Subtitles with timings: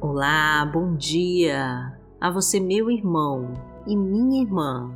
[0.00, 3.52] Olá, bom dia a você, meu irmão
[3.84, 4.94] e minha irmã,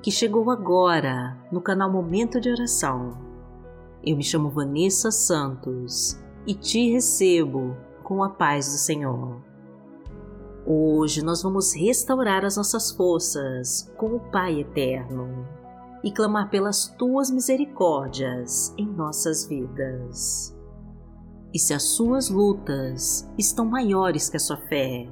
[0.00, 3.18] que chegou agora no canal Momento de Oração.
[4.06, 9.42] Eu me chamo Vanessa Santos e te recebo com a paz do Senhor.
[10.64, 15.48] Hoje nós vamos restaurar as nossas forças com o Pai Eterno
[16.04, 20.53] e clamar pelas tuas misericórdias em nossas vidas.
[21.54, 25.08] E se as suas lutas estão maiores que a sua fé,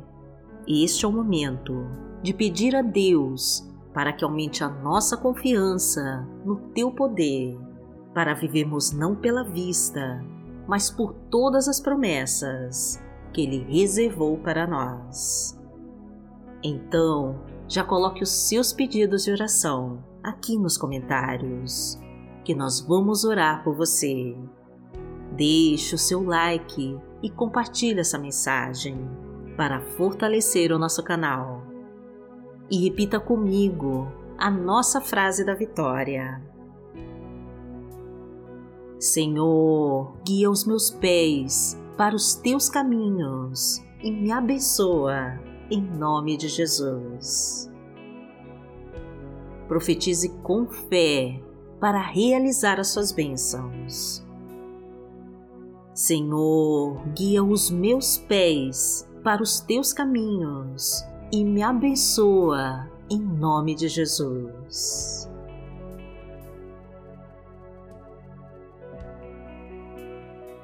[0.66, 1.86] este é o momento
[2.20, 7.56] de pedir a Deus para que aumente a nossa confiança no teu poder,
[8.12, 10.20] para vivermos não pela vista,
[10.66, 13.00] mas por todas as promessas
[13.32, 15.56] que Ele reservou para nós.
[16.60, 21.98] Então, já coloque os seus pedidos de oração aqui nos comentários,
[22.44, 24.36] que nós vamos orar por você.
[25.36, 29.08] Deixe o seu like e compartilhe essa mensagem
[29.56, 31.62] para fortalecer o nosso canal.
[32.70, 36.42] E repita comigo a nossa frase da vitória.
[38.98, 45.38] Senhor, guia os meus pés para os teus caminhos e me abençoa
[45.70, 47.70] em nome de Jesus.
[49.66, 51.42] Profetize com fé
[51.80, 54.24] para realizar as suas bênçãos.
[55.94, 63.88] Senhor, guia os meus pés para os teus caminhos e me abençoa em nome de
[63.88, 65.30] Jesus.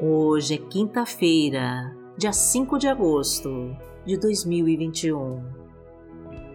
[0.00, 3.76] Hoje é quinta-feira, dia 5 de agosto
[4.06, 5.42] de 2021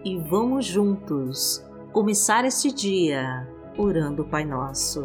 [0.04, 5.04] e vamos juntos começar este dia orando o Pai Nosso.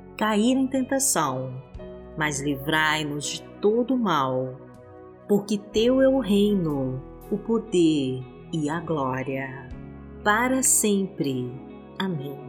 [0.21, 1.51] cair em tentação,
[2.15, 4.55] mas livrai-nos de todo mal,
[5.27, 7.01] porque Teu é o reino,
[7.31, 8.21] o poder
[8.53, 9.67] e a glória,
[10.23, 11.51] para sempre.
[11.97, 12.39] Amém.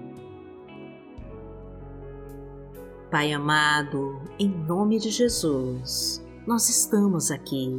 [3.11, 7.73] Pai amado, em nome de Jesus, nós estamos aqui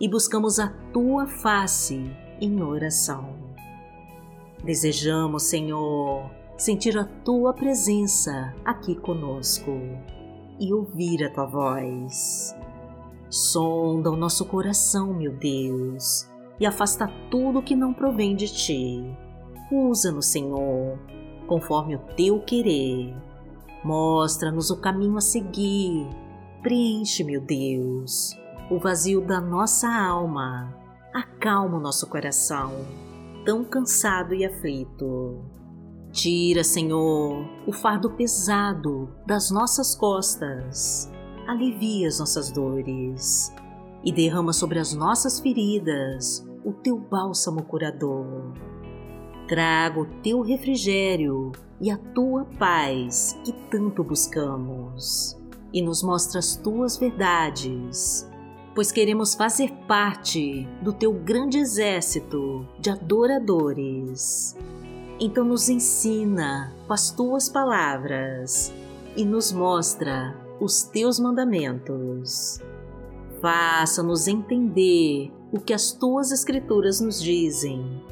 [0.00, 2.10] e buscamos a Tua face
[2.40, 3.36] em oração.
[4.64, 9.72] Desejamos, Senhor, sentir a tua presença aqui conosco
[10.58, 12.54] e ouvir a tua voz.
[13.28, 16.28] Sonda o nosso coração, meu Deus,
[16.60, 19.04] e afasta tudo que não provém de ti.
[19.72, 20.98] Usa-nos, Senhor,
[21.48, 23.16] conforme o teu querer.
[23.82, 26.06] Mostra-nos o caminho a seguir.
[26.62, 28.36] Preenche, meu Deus,
[28.70, 30.72] o vazio da nossa alma.
[31.12, 32.72] Acalma o nosso coração,
[33.44, 35.44] tão cansado e aflito.
[36.14, 41.10] Tira, Senhor, o fardo pesado das nossas costas.
[41.44, 43.52] Alivia as nossas dores
[44.04, 48.52] e derrama sobre as nossas feridas o teu bálsamo curador.
[49.48, 55.36] Traga o teu refrigério e a tua paz que tanto buscamos
[55.72, 58.30] e nos mostra as tuas verdades,
[58.72, 64.56] pois queremos fazer parte do teu grande exército de adoradores.
[65.20, 68.72] Então nos ensina com as tuas palavras
[69.16, 72.60] e nos mostra os teus mandamentos.
[73.40, 78.02] Faça-nos entender o que as tuas escrituras nos dizem.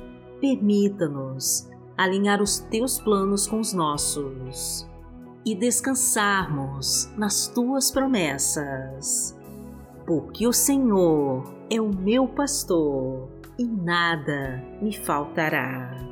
[0.41, 4.89] Permita-nos alinhar os teus planos com os nossos
[5.45, 9.37] e descansarmos nas tuas promessas.
[10.07, 13.29] Porque o Senhor é o meu pastor
[13.59, 16.12] e nada me faltará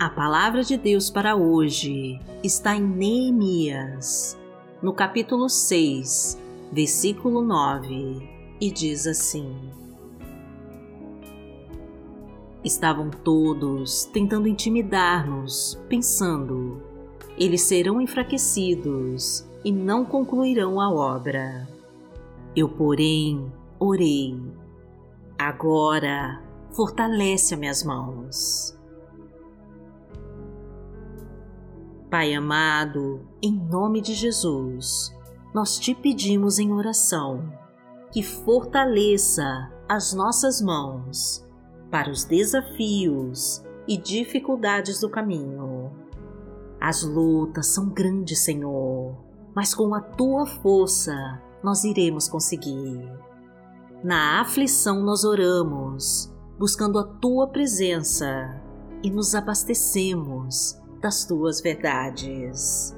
[0.00, 4.34] A palavra de Deus para hoje está em Neemias,
[4.80, 6.40] no capítulo 6,
[6.72, 8.26] versículo 9,
[8.58, 9.54] e diz assim:
[12.64, 16.82] Estavam todos tentando intimidar-nos, pensando:
[17.36, 21.68] eles serão enfraquecidos e não concluirão a obra.
[22.56, 24.34] Eu, porém, orei.
[25.38, 28.79] Agora, fortalece as minhas mãos.
[32.10, 35.16] Pai amado, em nome de Jesus,
[35.54, 37.52] nós te pedimos em oração
[38.10, 41.46] que fortaleça as nossas mãos
[41.88, 45.92] para os desafios e dificuldades do caminho.
[46.80, 49.14] As lutas são grandes, Senhor,
[49.54, 51.14] mas com a tua força
[51.62, 53.08] nós iremos conseguir.
[54.02, 58.60] Na aflição nós oramos, buscando a tua presença
[59.00, 62.96] e nos abastecemos das tuas verdades.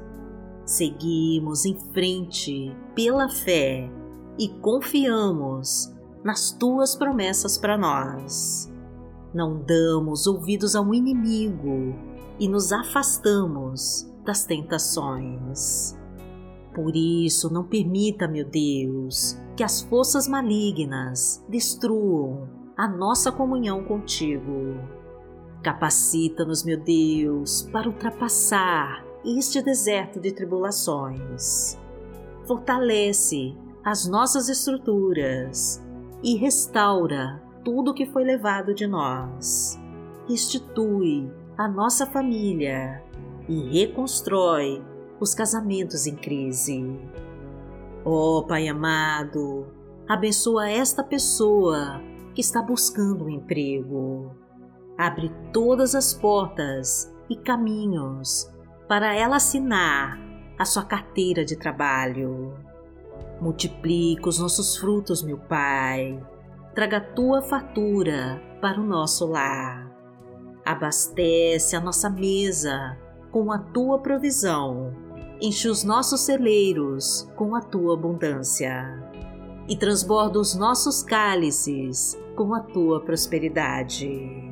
[0.64, 3.90] Seguimos em frente pela fé
[4.38, 5.92] e confiamos
[6.24, 8.72] nas tuas promessas para nós.
[9.34, 11.94] Não damos ouvidos ao inimigo
[12.38, 15.96] e nos afastamos das tentações.
[16.74, 25.01] Por isso, não permita, meu Deus, que as forças malignas destruam a nossa comunhão contigo.
[25.62, 31.78] Capacita-nos, meu Deus, para ultrapassar este deserto de tribulações.
[32.46, 35.80] Fortalece as nossas estruturas
[36.22, 39.80] e restaura tudo que foi levado de nós.
[40.28, 43.00] Restitui a nossa família
[43.48, 44.82] e reconstrói
[45.20, 46.84] os casamentos em crise.
[48.04, 49.66] Ó oh, Pai amado,
[50.08, 52.02] abençoa esta pessoa
[52.34, 54.41] que está buscando um emprego.
[54.96, 58.50] Abre todas as portas e caminhos
[58.88, 60.18] para ela assinar
[60.58, 62.54] a sua carteira de trabalho.
[63.40, 66.22] Multiplica os nossos frutos, meu Pai.
[66.74, 69.90] Traga a tua fartura para o nosso lar.
[70.64, 72.98] Abastece a nossa mesa
[73.30, 74.92] com a tua provisão
[75.42, 79.02] enche os nossos celeiros com a tua abundância
[79.68, 84.51] e transborda os nossos cálices com a tua prosperidade.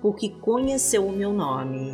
[0.00, 1.90] porque conheceu o meu nome.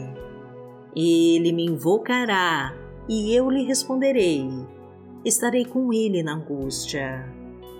[0.94, 2.74] Ele me invocará
[3.08, 4.48] e eu lhe responderei.
[5.24, 7.26] Estarei com ele na angústia.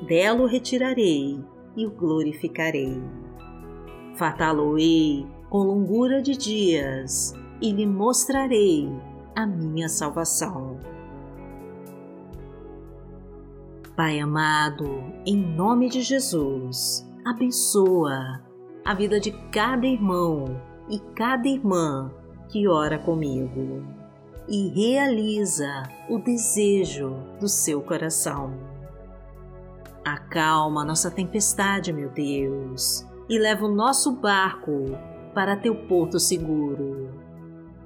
[0.06, 1.38] Dela o retirarei
[1.76, 3.02] e o glorificarei.
[4.16, 8.88] Fartá-lo-ei com longura de dias e lhe mostrarei
[9.34, 10.78] a minha salvação.
[13.96, 14.88] Pai amado,
[15.26, 18.51] em nome de Jesus, abençoa
[18.84, 22.10] a vida de cada irmão e cada irmã
[22.48, 23.82] que ora comigo
[24.48, 28.52] e realiza o desejo do seu coração.
[30.04, 34.98] Acalma nossa tempestade, meu Deus, e leva o nosso barco
[35.32, 37.10] para teu porto seguro.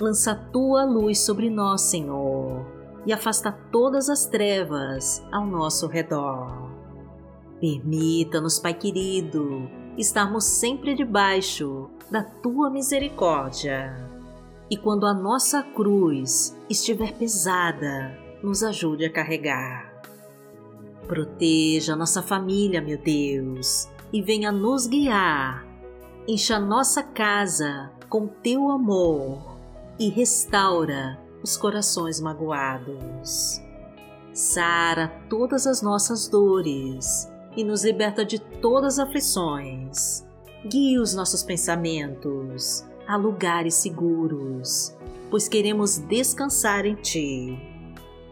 [0.01, 2.67] Lança tua luz sobre nós, Senhor,
[3.05, 6.71] e afasta todas as trevas ao nosso redor.
[7.61, 13.95] Permita-nos, Pai querido, estarmos sempre debaixo da tua misericórdia.
[14.71, 20.03] E quando a nossa cruz estiver pesada, nos ajude a carregar.
[21.07, 25.65] Proteja nossa família, meu Deus, e venha nos guiar.
[26.27, 29.57] Encha nossa casa com teu amor
[29.99, 33.61] e restaura os corações magoados.
[34.33, 40.25] Sara todas as nossas dores e nos liberta de todas as aflições.
[40.65, 44.95] Guie os nossos pensamentos a lugares seguros,
[45.31, 47.59] pois queremos descansar em Ti.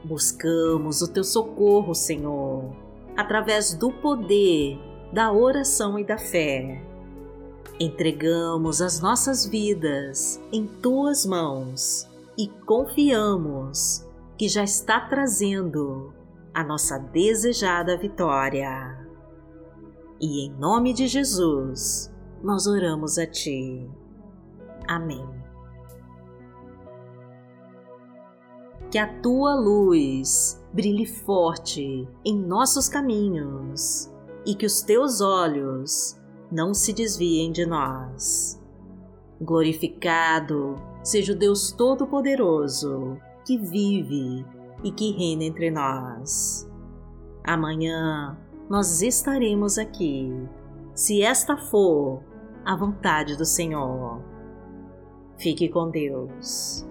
[0.04, 2.74] Buscamos o Teu socorro, Senhor,
[3.16, 4.78] através do poder
[5.12, 6.82] da oração e da fé.
[7.78, 14.04] Entregamos as nossas vidas em Tuas mãos e confiamos
[14.36, 16.12] que já está trazendo
[16.52, 19.03] a nossa desejada vitória.
[20.21, 23.88] E em nome de Jesus, nós oramos a Ti.
[24.87, 25.26] Amém.
[28.90, 34.12] Que a tua luz brilhe forte em nossos caminhos
[34.47, 38.61] e que os teus olhos não se desviem de nós.
[39.40, 44.44] Glorificado seja o Deus Todo-Poderoso que vive
[44.83, 46.71] e que reina entre nós.
[47.42, 50.33] Amanhã nós estaremos aqui,
[50.94, 52.23] se esta for
[52.64, 54.23] a vontade do Senhor.
[55.37, 56.87] Fique com Deus.